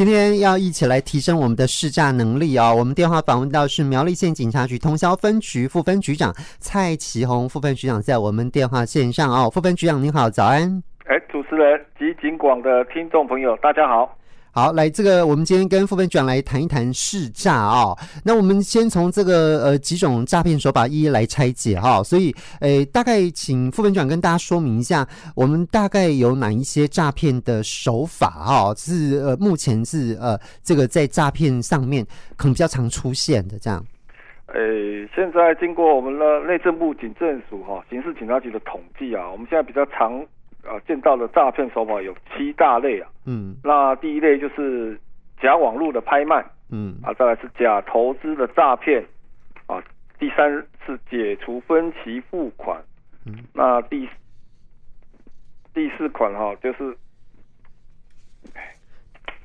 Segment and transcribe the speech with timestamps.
[0.00, 2.74] 今天要一起来提升我们的试驾能力哦。
[2.74, 9.50] 我们电话访问到是苗栗县警察局通宵分局副分局长蔡启宏副分局长，在我们电话线上哦。
[9.50, 10.82] 副分局长您好，早安。
[11.04, 14.16] 哎，主持人及警广的听众朋友，大家好。
[14.52, 17.96] 好，来这个，我们今天跟副分局长来谈一谈试诈哦。
[18.24, 32.04] 那我们先从这个呃几种诈骗手法一一来拆解哈、所以，诶，大概请副分局长跟大家说明一下，我们大概有哪一些诈骗的手法哈、是呃目前是呃这个在诈骗上面
[32.36, 33.80] 可能比较常出现的这样。
[34.48, 40.20] 诶，现在经过我们的内政部警政署哈刑事警察局的统计啊，我们现在比较常。
[40.64, 43.08] 啊，见到的诈骗手法有七大类啊。
[43.26, 44.98] 嗯，那第一类就是
[45.40, 46.44] 假网络的拍卖。
[46.70, 49.04] 嗯，啊，再来是假投资的诈骗。
[49.66, 49.82] 啊，
[50.18, 50.50] 第三
[50.86, 52.80] 是解除分期付款。
[53.26, 54.08] 嗯，那第
[55.72, 56.96] 第四款哈、啊，就是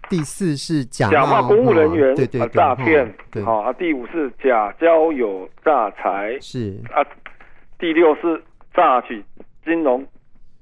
[0.09, 3.11] 第四是假假冒公务人员啊，诈骗。
[3.31, 6.39] 对，好啊，第五是假交友诈财。
[6.39, 7.05] 是啊，
[7.77, 9.23] 第六是诈取
[9.63, 10.05] 金融。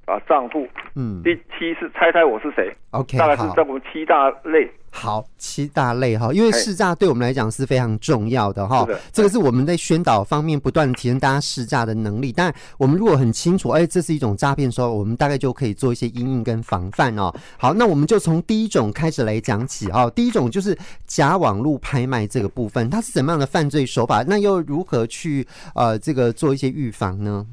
[0.05, 4.69] 啊，账户，嗯，第七是猜猜我是谁？OK，大概是这么七大类。
[4.91, 8.85] 好，七大类哈，因为试诈对我们来讲是非常重要的哈。
[9.11, 12.31] 这个是我们在宣导方面不断提升大家试诈的能力。
[12.31, 17.33] 但我们如果很清楚，哎，这是一种诈骗的时候，我们大概就可以做一些阴影跟防范哦。
[17.57, 20.07] 好，那我们就从第一种开始来讲起哈。
[20.11, 24.23] 第一种就是假网络拍卖这个部分，它是怎么样的犯罪手法？
[24.27, 27.47] 那又如何去呃这个做一些预防呢？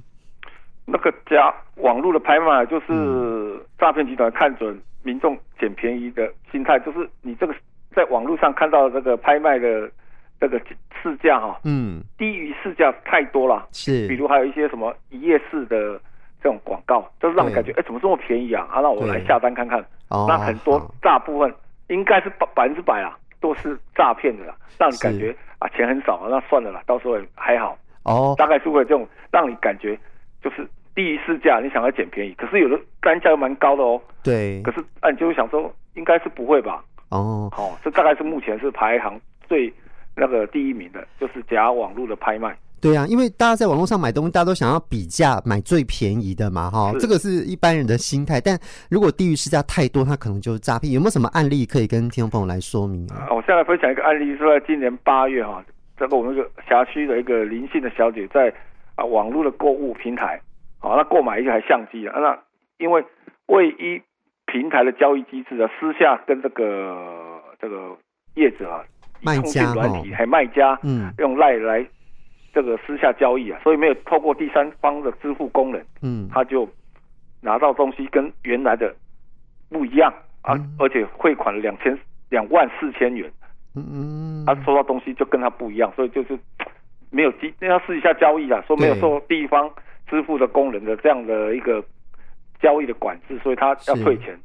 [0.91, 7.55] 那个假网络的拍卖，就是诈骗集团看准民众捡便宜的心态，就是你这个
[7.94, 9.91] 在网络上看到的这个拍卖的
[10.41, 10.61] 这个
[11.02, 16.00] 市价哈，嗯，低于市价太多了，是，比如还有一些什么一夜式的
[16.42, 18.66] 这种广告，就是让你感觉哎，怎么这么便宜啊？
[18.70, 19.84] 啊，那我来下单看看。
[20.08, 21.55] 那很多大部分
[21.88, 27.78] 应该是百百分之百啊，都是诈骗的啦，让你感觉啊钱很少啊，那算了啦，到时候还好。
[28.02, 29.98] 哦，大概是会这种让你感觉
[30.42, 30.68] 就是。
[30.95, 34.01] 低于市价，你想要捡便宜，可是有的单价又蛮高的哦。
[34.23, 34.61] 对。
[34.62, 36.84] 可是，啊，你就会想说，应该是不会吧？
[37.11, 37.48] 哦。
[37.52, 39.73] 好、哦，这大概是目前是排行最
[40.17, 42.56] 那个第一名的，就是假网络的拍卖。
[42.80, 46.96] 对啊，因为大家在网络上买东西，大家都想要比价买最便宜的嘛，哈、哦。
[46.98, 48.40] 这个是一般人的心态。
[48.40, 48.58] 但
[48.90, 50.90] 如果低于市价太多，它可能就是诈骗。
[50.90, 53.29] 有没有什么案例可以跟听众朋友来说明啊？
[53.30, 55.62] 我现在分享一个案例，是在今年八月哈，
[55.98, 58.50] 这个我们那个辖区的一个林姓的小姐在
[58.95, 60.40] 啊网络的购物平台。
[60.80, 62.39] 好，那购买一台相机啊，那
[62.79, 63.05] 因为
[63.46, 64.01] 位一
[64.46, 67.96] 平台的交易机制啊，私下跟这个这个
[68.35, 68.83] 业者啊，
[69.20, 71.86] 卖家软体还卖家，嗯，用赖来
[72.55, 76.67] 这个私下交易啊，所以没有透过第三方的支付功能，嗯，他就
[77.42, 78.95] 拿到东西跟原来的
[79.68, 80.11] 不一样
[80.41, 81.97] 啊，而且汇款两千
[82.30, 83.30] 两万四千元，
[83.77, 86.39] 嗯嗯，他收到东西就跟他不一样，所以就是
[87.11, 89.70] 没有机，要试一下交易啊，说没有受地方。
[90.11, 91.83] 支付的功能的这样的一个
[92.61, 94.39] 交易的管制，所以他要退钱，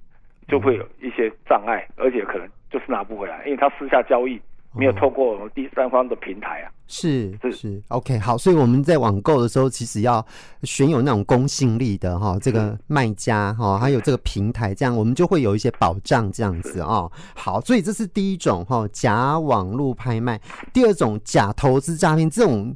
[0.48, 4.40] 就会有一些障碍，而且可能就是拿不回来，因为他私下交易
[4.78, 6.72] 没有透过我们第三方的平台啊。
[6.88, 10.24] 是是是，OK，好，所以我们在网购的时候，其实要
[10.62, 17.10] 选有那种公信力的哈，这个卖家哈，还有这个平台，这样我们就会有一些保障，这样子啊。
[17.36, 20.40] 好，所以这是第一种哈，假网络拍卖。
[20.72, 22.76] 第二种假投资诈骗，这种。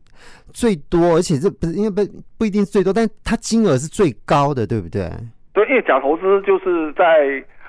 [0.52, 2.04] 最多，而且这不是因为不
[2.40, 5.08] 不一定是最多，但它金额是最高的，对不对？
[5.54, 7.06] 对，因为假投资就是在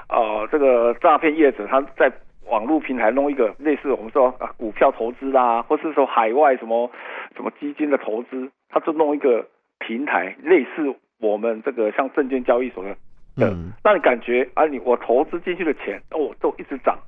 [0.08, 2.10] 呃这个诈骗业者他在
[2.50, 6.90] 网络平台弄一个类似我们说啊股票投资啦，或是说海外什么
[7.36, 9.46] 什么基金的投资，他就弄一个
[9.78, 12.94] 平台类似我们这个像证券交易所的，
[13.36, 16.98] 嗯，让你感觉啊你我投资进去的钱哦都一直涨。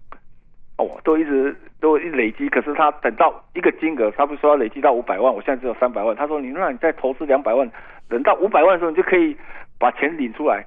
[0.78, 6.16] 哦，都一直都一累积，可是他等到一个金额，他不是说要累积到五百万，我现在只有三百万。
[6.16, 7.70] 他说你让你再投资两百万，
[8.08, 9.36] 等到五百万的时候，你就可以
[9.78, 10.64] 把钱领出来。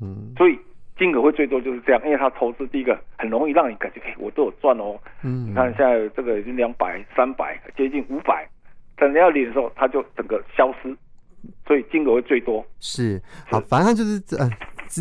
[0.00, 0.56] 嗯，所以
[0.98, 4.98] 金额会最多就是这样，因为他投资第一个很容易让你感觉，哎，我都有赚哦。
[5.22, 8.46] 嗯，你看现在这个已经两百、三百，接近五百，
[8.96, 10.94] 等你要领的时候，他就整个消失，
[11.66, 12.64] 所以金额会最多。
[12.80, 14.36] 是，好，反正就是这。
[14.36, 14.50] 呃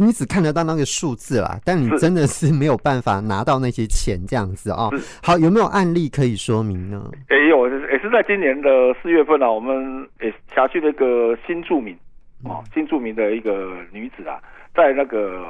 [0.01, 4.91] 你只看得到那个数字啦，但你真的是没有办法拿到那些钱这样子哦。
[5.23, 7.09] 好，有没有案例可以说明呢？
[7.29, 11.97] 也有，也是在今年的四月份啊，我们诶辖区的一个新住民
[12.43, 14.41] 哦，新著名的一个女子啊，
[14.73, 15.45] 在那个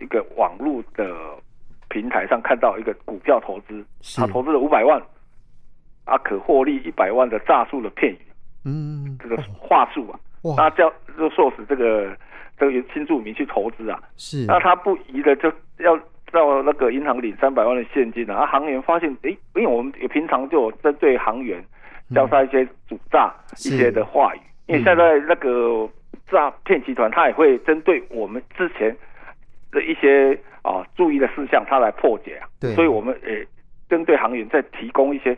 [0.00, 1.14] 一个网络的
[1.88, 3.84] 平台上看到一个股票投资，
[4.16, 5.00] 她投资了五百万，
[6.04, 8.20] 啊，可获利一百万的诈术的片语，
[8.64, 10.18] 嗯，这个话术啊，
[10.56, 12.16] 那叫就唆使这个。
[12.58, 15.96] 这个新著民去投资啊，是，那他不疑的就要
[16.30, 21.64] 到那个银行领三百万的现金啊，行员发现，哎，因为我们也平常就有针对行员
[22.14, 25.88] 教他一些主诈一些的话语，因为现在那个
[26.30, 28.96] 诈骗集团他也会针对我们之前
[29.70, 33.46] 的一些啊注意的事项，他来破解啊，对，所以我们也
[33.88, 35.36] 针对行员在提供一些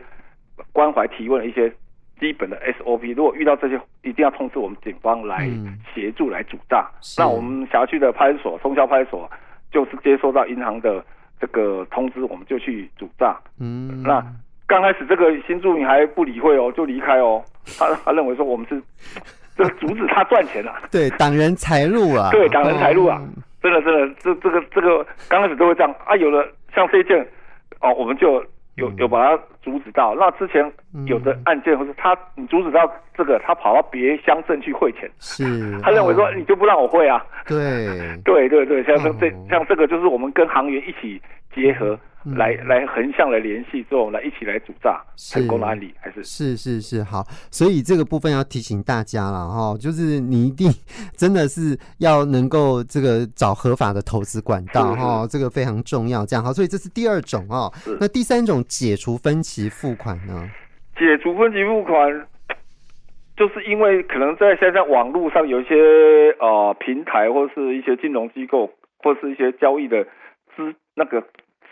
[0.71, 1.71] 关怀提问的一些
[2.19, 5.49] 基本的 SOP，如果遇到这些，一定要通知我们警方来
[5.93, 6.89] 协助来主诈。
[7.17, 9.29] 那我们辖区的派出所，通宵派出所。
[9.71, 11.03] 就是接收到银行的
[11.41, 13.35] 这个通知，我们就去主诈。
[13.59, 14.23] 嗯，那
[14.67, 17.43] 刚开始这个新住民还不理会哦，就离开哦。
[17.79, 18.79] 他他认为说我们是
[19.55, 23.21] 这阻止他赚钱啊，对，挡人财路啊， 对，挡人财路啊，
[23.61, 26.15] 真的真的，这这个这个刚开始都会这样啊。
[26.15, 27.19] 有了像这一件
[27.81, 28.43] 哦，我们就。
[28.75, 30.65] 有有把他阻止到，那之前
[31.05, 37.85] 有的案件或是他你阻止到这个，他跑到别乡镇去汇钱，是，他认为说你就不让我汇啊， 对，
[38.25, 41.21] 对对对，像这像这个就是我们跟行员一起
[41.53, 41.95] 结合。
[42.23, 47.21] 来来横向来联系之后，来一起来主诈成功的案例，还是是是是好，
[47.51, 50.71] 所以这个部分要提醒大家了哈，就是你一定
[51.17, 56.25] 真的是要能够这个找合法的投资管道哈，这个非常重要。
[56.25, 57.71] 这样好，所以这是第二种哦。
[57.99, 60.49] 那第三种解除分期付款呢？
[60.97, 62.27] 解除分期付款，
[63.35, 65.75] 就是因为可能在现在网络上有一些
[66.39, 70.05] 呃平台或是一些金融机构或是一些交易的
[70.55, 71.21] 资那个。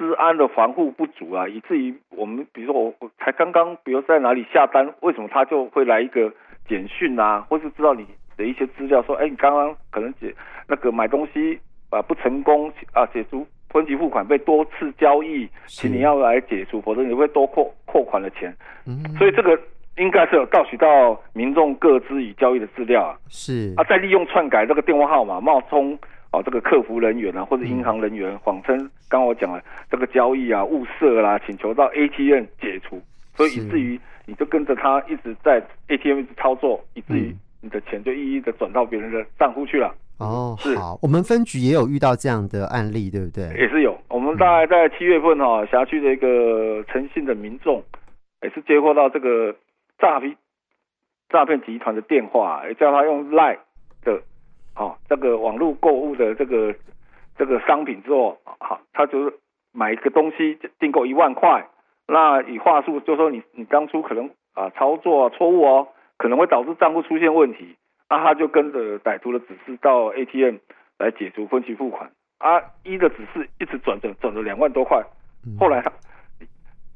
[0.02, 6.34] 资安的防护不足啊，以至于我们，比如说我我才刚刚，比如在哪里下单，为什么他就会来一个
[6.68, 8.04] 简讯啊，或是知道你
[8.36, 10.34] 的一些资料，说，哎，你刚刚可能解
[10.68, 11.60] 那个买东西
[11.92, 18.52] 啊不成功啊，解除分期付款被多次交易，请你要来解除，否则你会多扣扣款的钱。
[18.88, 19.56] 嗯，所以这个
[19.98, 25.96] 应该是有盗取到民众各资与交易的资料啊，是啊，再利用篡改这个电话号码冒充。
[26.32, 28.78] 哦，这个客服人员啊，或者银行人员，谎称
[29.10, 33.02] 刚刚我讲了这个交易啊误设啦，请求到 ATM 解除，
[33.36, 39.94] 所以以至于你就跟着他一直在 ATM 一直操作，以至于你的钱就一一的转到别人的账户去了。
[40.20, 40.74] 哦，是。
[40.78, 43.44] 好，我们分局也有遇到这样的案例，对不对？
[43.60, 44.00] 也是有。
[44.08, 47.84] 我们大概在七月份哈、哦，辖区的一个诚信的民众，
[48.42, 49.54] 也是接获到这个
[50.00, 50.34] 诈骗
[51.30, 53.60] 诈骗集团的电话，也叫他用 Line
[54.06, 54.22] 的。
[54.74, 56.74] 好，这个网络购物的这个
[57.38, 59.34] 这个商品之后，好，他就是
[59.74, 61.68] 买一个东西订购一万块，
[62.08, 65.88] 那以话术就说你你当初可能啊操作错误哦，
[66.18, 67.76] 可能会导致账户出现问题，
[68.10, 70.56] 那他就跟着歹徒的指示到 ATM
[70.98, 75.04] 来解除分期付款，啊，一的指示一直转转转了两万多块，
[75.60, 75.92] 后来他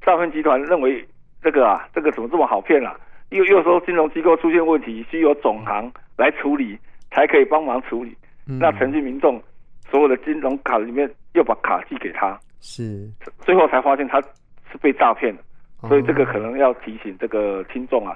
[0.02, 1.06] 诈骗集团认为
[1.42, 2.96] 这个啊这个怎么这么好骗啊？
[3.32, 6.78] 又又说金融机构出现问题，需由总行来处理。
[7.16, 8.16] 才可以帮忙处理。
[8.48, 9.42] 嗯、那诚信民众
[9.90, 13.10] 所有的金融卡里面又把卡寄给他，是
[13.40, 14.22] 最后才发现他
[14.70, 15.42] 是被诈骗的。
[15.88, 18.16] 所以这个可能要提醒这个听众啊，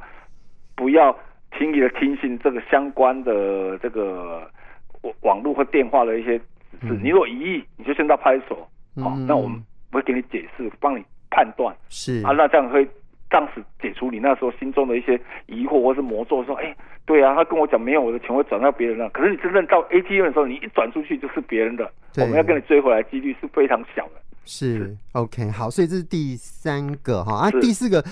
[0.75, 1.17] 不要
[1.57, 4.45] 轻易的听信这个相关的这个
[5.21, 6.37] 网络或电话的一些
[6.81, 6.93] 指示。
[6.93, 8.57] 嗯、你若疑义，你就先到派出所，
[9.03, 11.75] 好、嗯哦，那我们会给你解释，帮你判断。
[11.89, 12.87] 是啊，那这样会。
[13.29, 19.07] 当时解除你那时候心中的一些疑惑或是魔咒，说，哎、欸，对啊，他跟我讲没有，我的钱会转到别人那。
[19.09, 24.13] 可是你真正到 ATM 的时候，你一转出去就是别人的，我们要跟你追回来几率是非常小的。
[24.45, 28.03] 是，是 OK，好，所以这是第三个哈啊，第四个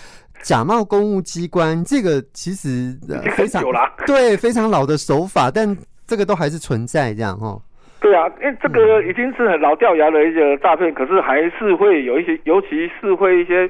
[0.44, 2.96] 假冒公务机关，这个其实
[3.36, 3.64] 非常
[4.06, 7.60] 对非常老的手法，但这个都还是存在这样哈。
[8.00, 13.68] 对啊，因为这个已经是很老掉牙的一个诈骗，可是还是会有一些，尤其是会一些。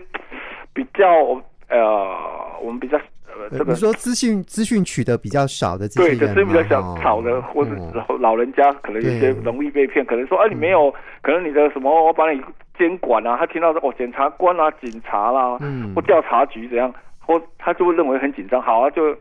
[0.77, 1.07] 比较
[1.69, 2.15] 呃，
[2.61, 10.93] 我们比较呃，这个你说资讯资讯取得比较少的这些人，对，资讯比较少少的，或者老老人家可能有些容易被骗，可能说啊，你没有，
[11.23, 12.39] 可能你的什么，我帮你
[12.77, 19.15] 监管啊，他听到说哦，检察官啊，警察啦，嗯，或调查局怎样，或他就会认为很紧张，好啊，就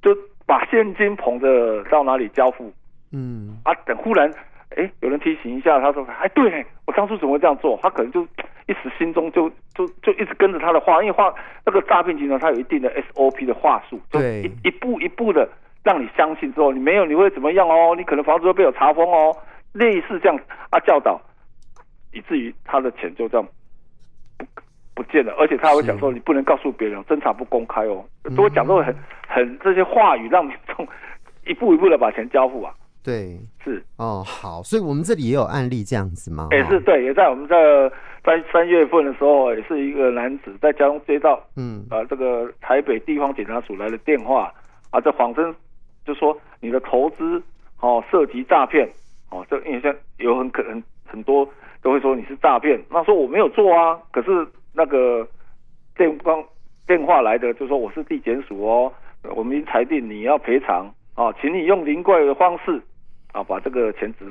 [0.00, 0.16] 就
[0.46, 2.72] 把现金捧着到哪里交付，
[3.10, 4.32] 嗯，啊，等忽然。
[4.76, 8.22] 哎，有人提醒一下，他说：“哎，对，我当初怎么会这样做？”他可能就
[8.66, 11.32] 一时心中就就就一直跟着他的话，因为话
[11.64, 15.48] 那个诈骗集团他有一定的 SOP 的话术，就一一步一步的
[15.82, 17.94] 让你相信之后，你没有你会怎么样哦？
[17.96, 19.36] 你可能房子会被我查封哦，
[19.72, 20.38] 类似这样
[20.70, 21.20] 啊教导，
[22.12, 23.46] 以至于他的钱就这样
[24.38, 24.44] 不
[24.94, 28.04] 不见了，而且他还会讲说：“你不能告诉别人，侦查不公开哦。”
[28.36, 28.94] 都会讲这种很
[29.26, 30.86] 很这些话语，让民众
[31.46, 32.72] 一步一步的把钱交付啊。
[33.04, 36.48] 对，是哦，好，所以我们这里也有案例这样子吗？
[36.52, 37.90] 也是对，也在我们这
[38.24, 44.52] 三三月份的时候，也是一个男子在家中接到，嗯，啊，这个台北地方检察署来的电话，
[44.90, 45.52] 啊，这谎称
[46.06, 47.42] 就说你的投资
[47.80, 48.88] 哦涉及诈骗，
[49.30, 51.48] 哦，这因为现在有很可能很多
[51.82, 52.80] 都会说你是诈骗。
[52.88, 55.26] 那说我没有做啊，可是那个
[55.96, 56.40] 电光
[56.86, 58.92] 电话来的就说我是地检署哦，
[59.34, 62.80] 我们已经裁定你要赔偿哦，请你用临柜的方式
[63.32, 64.24] 啊把这个钱只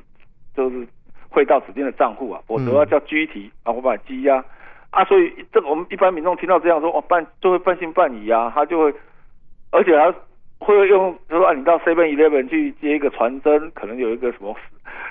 [0.55, 0.87] 就是
[1.29, 4.43] 汇到指定的账户啊，否则要叫拘提啊，我把它羁押
[4.89, 5.03] 啊。
[5.05, 8.93] 所以这个我们一般民众听到这样说哦，半就会半信半疑啊，他就会
[9.71, 10.13] 而且他。
[10.63, 14.55] 会用，就说啊，你到 Seven Eleven 去接一个传真，可能有一个什么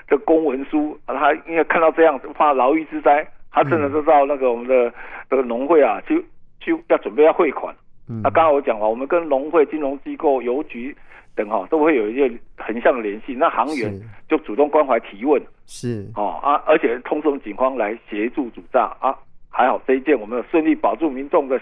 [0.07, 4.93] 这公文书啊，他因为看到这样，怕牢狱之灾，他真的是到那个我们的
[5.29, 6.25] 这个农会啊，去
[6.61, 7.75] 去要准备要汇款。
[8.23, 10.95] 那刚刚我讲了，我们跟农会、金融机构、邮局
[11.35, 13.33] 等哈，都会有一些横向的联系。
[13.33, 13.93] 那航员
[14.27, 19.15] 就主动关怀提问，是哦啊，而且通知我们警方来协助主炸啊。
[19.53, 21.59] 还好这一件，我们有顺利保住民众的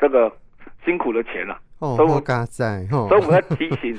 [0.00, 0.30] 这个
[0.84, 1.56] 辛苦的钱了。
[1.78, 3.96] 哦，所以我在，所以我们要提醒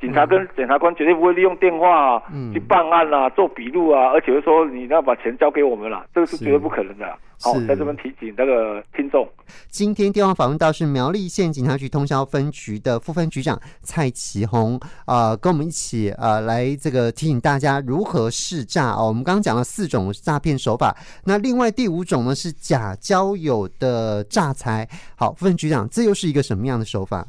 [0.00, 7.06] 警察跟检察官绝对不会利用电话啊去办案啊、做笔录啊，而且会说你要把钱交给我们了，这个是绝对不可能的。
[7.40, 9.28] 好，在这边提醒那个听众。
[9.68, 19.06] 今天电话访问到是苗栗县警察局通宵分局的副分局长蔡启宏啊，跟我们一起呃来这个提醒大家如何识诈哦。
[19.08, 24.88] 我们刚刚讲了四种诈骗手法，那另外第五种呢是假交友的诈财。
[25.16, 27.26] 好，副分局长，这又是一个什么样的手法？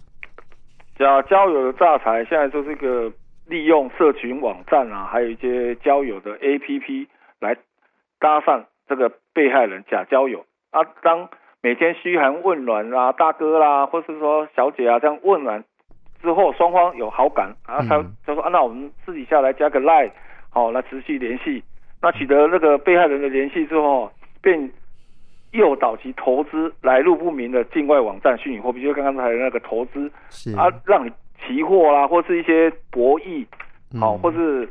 [0.99, 3.09] 假交友的诈财，现在就是一个
[3.47, 7.07] 利用社群网站啊，还有一些交友的 APP
[7.39, 7.55] 来
[8.19, 10.83] 搭讪这个被害人假交友啊。
[11.01, 11.29] 当
[11.61, 15.63] 每天嘘寒问暖啊，大哥啦，或是说小姐啊，这样问完
[16.21, 20.11] 之后，双方有好感啊，他就说啊，那我们私底下来加个 Line，
[20.49, 21.63] 好，来持续联系。
[22.01, 24.69] 那取得那个被害人的联系之后，便。
[25.59, 30.09] 诱导其投资来路不明的境外网站虚拟货币，就刚刚才那个投资
[30.57, 33.45] 啊，让你期货啦，或是一些博弈，
[33.99, 34.67] 好、或是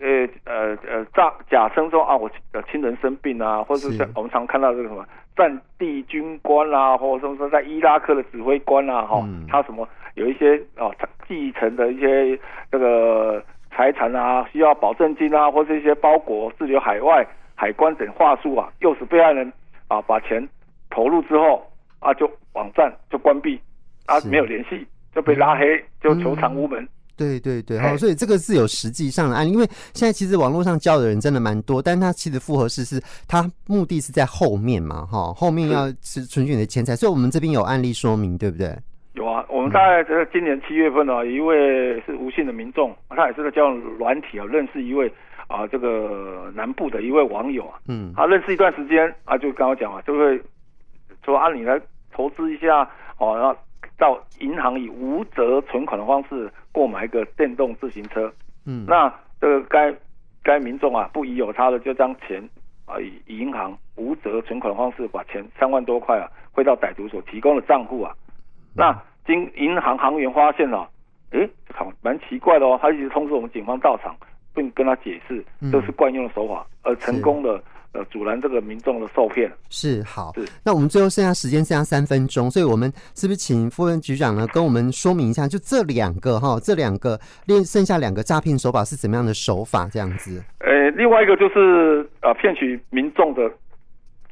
[0.00, 2.30] 呃呃呃诈假称说啊，我
[2.70, 5.04] 亲人生病啊，或是像我们常看到这个什么
[5.36, 10.90] 战地军官啊，或者说说在伊拉克的指挥官啊，哈、哦嗯，他什么有一些哦
[11.28, 12.38] 继承的一些
[12.72, 19.52] 这个财产啊，需要保证金啊，或是一些包裹滞留海外海关等话术啊，诱使被害人。
[19.90, 20.48] 啊，把钱
[20.88, 21.60] 投入之后
[21.98, 23.60] 啊，就网站就关闭，
[24.06, 26.80] 啊，没有联系，就被拉黑，就求偿无门。
[26.84, 38.72] 嗯、对对对，好，所以这个是有实际上的案例，因为现在其实网络上交的人真的蛮多，但是他其实复合式是他目的是在后面嘛，哈，后面要是存取你的钱财，所以我们这边有案例说明，对不对？
[39.14, 45.12] 有啊，我们大概这个今年七月份呢，一位是吴姓的民众，他也是在交友软体啊，认识一位。
[45.50, 50.40] 啊，这个南部的一位网友啊，嗯，他认识一段时间啊，就跟我讲啊，就会
[51.24, 51.78] 说啊，你来
[52.12, 52.88] 投资一下
[53.18, 53.56] 哦，然后
[53.98, 58.32] 到银行以无责存款的方式购买一个电动自行车，
[58.64, 59.92] 嗯，那这个该
[60.44, 62.40] 该民众啊不疑有他的，就将钱
[62.86, 68.14] 啊以银行无责存款的方式把钱三万多块啊汇到歹徒所提供的账户啊，
[68.76, 70.88] 那经银行行员发现了，
[71.32, 74.14] 诶，好蛮奇怪的哦，他一直通知我们警方到场。
[74.54, 79.50] 并跟他解释，这是惯用的手法，嗯、而成功的呃阻拦这个民众的受骗。
[79.68, 89.88] 是好，是那我们最后剩下时间剩下三分钟，所以我们是不是请副分局长呢跟我们说明一下，就这两个哈，这两个另剩下两个诈骗手法是怎么样的手法？
[89.90, 90.42] 这样子。
[90.58, 93.50] 呃，另外一个就是呃骗取民众的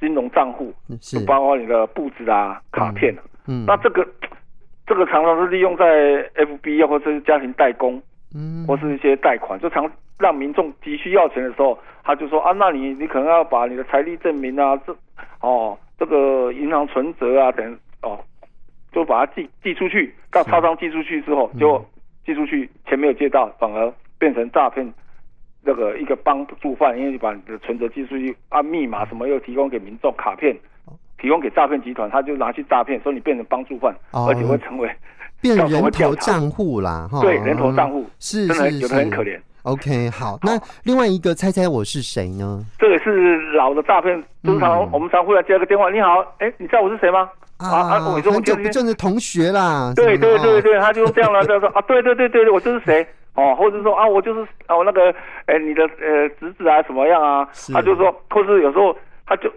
[0.01, 3.15] 金融账户，就包括你的布子啊、卡片
[3.47, 4.07] 嗯，嗯，那这个
[4.87, 5.85] 这个常常是利用在
[6.35, 8.01] FB 或者是家庭代工，
[8.35, 9.91] 嗯，或是一些贷款，就常。
[10.21, 14.93] 让民众急需要钱的时候，他就说啊，那你你可能要把你的财力证明啊，这
[15.41, 18.19] 哦这个银行存折啊等哦，
[18.91, 21.81] 就把它寄寄出去，到超商寄出去之后，就
[22.27, 24.93] 寄出去钱没有借到，反而变成诈骗
[25.63, 30.53] 那个一个帮助犯，因为你把你的存折寄出去，按密码什么又提供给民众卡片，
[31.17, 34.91] 提供给诈骗集团，他就拿去诈骗，所以你变成帮助犯，而且会成为
[35.41, 39.39] 变人头账户啦，哈对，人头账户是真的有的很可怜。
[39.63, 42.65] OK，好，那另外一个猜猜我是谁呢？
[42.79, 47.29] 这个是老的诈骗，通常我们常会来接个电话，你好，哎，你知道我是谁吗？
[47.59, 49.93] 啊啊，我说我就是就是同学啦。
[49.95, 55.13] 对对对对，他就这样了，他说啊，对对对对对，我就是谁哦，或者说啊，我就是哦那个，
[55.47, 57.47] 哎，你的呃侄子啊怎么样啊？
[57.73, 59.53] 他就说，或是有时候他就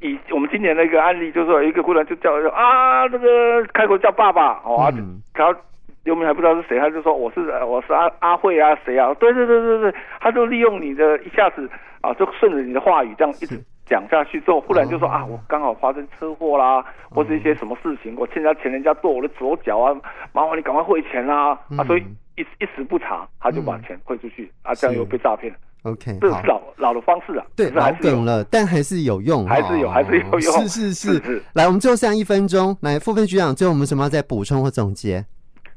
[0.00, 4.92] 以我们今年的一个案例，就是说一个姑娘就叫啊，那个开口叫爸爸哦，啊
[5.34, 5.58] 然后。
[6.02, 9.12] 刘明还不知道是谁，他就说我是我是阿阿慧啊，谁啊？
[9.20, 11.68] 对对对对对，他就利用你的一下子
[12.00, 19.94] 啊，就顺着你的话语这样一直讲下去之后，忽然就说啊，我刚好发生车祸啦，或是一些什么事情，我欠人家钱，人家剁我的左脚啊，
[20.32, 21.84] 麻烦你赶快汇钱啊啊！
[21.84, 22.04] 所以
[22.34, 25.54] 一一时不察，他就把钱汇出去啊，这样又被诈骗。
[25.82, 31.42] OK，这是老老的方式啊，对，老梗了，但还是有用，还是有，还是有用，是是是是。
[31.54, 35.24] 来，我们最后剩一分钟，来，副分局长，最后我们什么要再补充或总结？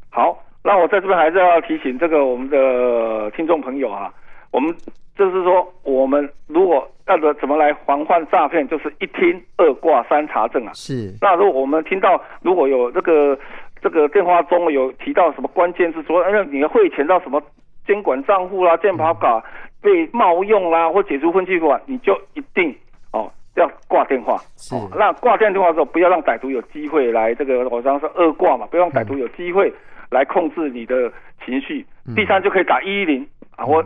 [0.10, 4.14] 好，那我在这边还是要提醒这个我们的听众朋友啊，
[4.52, 4.76] 我们
[5.18, 10.72] 就是说，我们如果要怎么来防范诈骗，就是一听二挂三查证啊。
[10.74, 11.16] 是。
[11.22, 13.38] 那如果我们听到如果有这个
[13.82, 17.42] 这个电话中有提到什么关键字，说哎，你的汇钱到什么
[17.86, 19.44] 监管账户啦、健保卡
[19.84, 22.76] 被冒用啦，或解除分期款，你就一定
[23.12, 24.38] 哦要挂电话。
[24.58, 24.74] 是。
[24.74, 29.72] 哦、那挂电话的时候，不要让歹徒有机会来这个，我刚刚说恶挂嘛，不要让歹徒有机会。
[30.12, 31.12] 来控制你的
[31.44, 31.84] 情绪，
[32.16, 33.84] 第三就可以打一一零啊，或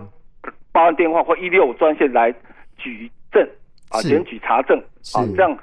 [0.74, 2.34] 报案电话或一六五专线来
[2.78, 3.42] 举证
[3.90, 4.78] 啊，检举查证
[5.16, 5.58] 啊，这样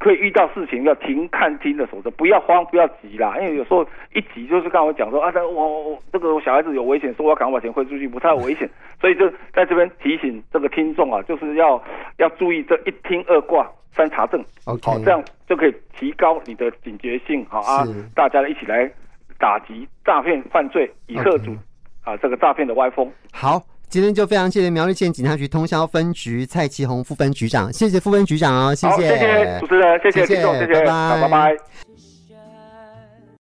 [0.00, 8.68] 可以遇到事情要停看听的守则，不要慌，不要急啦，因为有时候一急就是刚我讲说啊，我我这个小孩子有危险，说我要赶快把钱汇出去，不太危险，
[9.00, 11.80] 所以就在这边提醒这个听众啊，就是要
[12.16, 17.84] 要注意这一听二挂三查证，好，这样就可以提高你的警觉性，好啊，
[18.16, 18.90] 大家一起来。
[19.38, 21.56] 打击诈骗犯罪，以吓阻
[22.04, 23.10] 啊这个诈骗的歪风。
[23.32, 23.58] 好，
[23.90, 31.20] 今天就非常谢谢苗栗县警察局通宵分局蔡其宏副分局长，谢谢副分局长哦，谢谢，谢谢主持人，谢谢听众，谢谢，拜拜。
[31.22, 31.56] 拜拜。